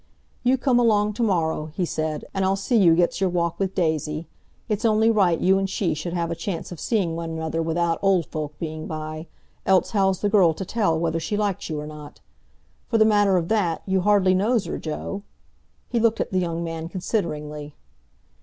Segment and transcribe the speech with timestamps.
[0.41, 3.75] "You come along to morrow," he said, "and I'll see you gets your walk with
[3.75, 4.27] Daisy.
[4.67, 7.99] It's only right you and she should have a chance of seeing one another without
[8.01, 9.27] old folk being by;
[9.63, 12.19] else how's the girl to tell whether she likes you or not!
[12.87, 15.21] For the matter of that, you hardly knows her, Joe—"
[15.87, 17.75] He looked at the young man consideringly.